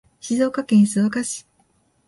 [0.19, 1.45] 静岡県静岡市